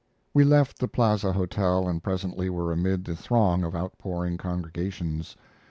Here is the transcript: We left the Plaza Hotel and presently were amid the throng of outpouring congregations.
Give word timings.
We 0.33 0.43
left 0.43 0.79
the 0.79 0.87
Plaza 0.87 1.31
Hotel 1.33 1.87
and 1.87 2.01
presently 2.01 2.49
were 2.49 2.71
amid 2.71 3.05
the 3.05 3.15
throng 3.15 3.63
of 3.63 3.75
outpouring 3.75 4.37
congregations. 4.39 5.37